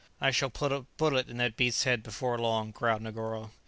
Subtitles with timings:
[0.19, 3.51] "I shall put a bullet into that beast's head before long," growled Negoro.